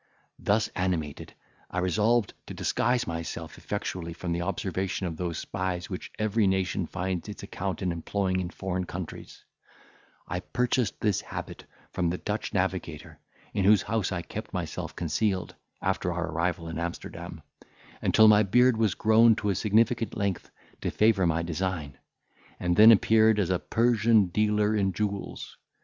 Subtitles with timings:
[0.39, 1.35] Thus animated,
[1.69, 6.87] I resolved to disguise myself effectually from the observation of those spies which every nation
[6.87, 9.43] finds its account in employing in foreign countries;
[10.27, 13.19] I purchased this habit from the Dutch navigator,
[13.53, 15.53] in whose house I kept myself concealed,
[15.83, 17.43] after our arrival at Amsterdam,
[18.01, 20.49] until my beard was grown to a sufficient length
[20.81, 21.99] to favour my design,
[22.59, 25.57] and then appeared as a Persian dealer in jewels.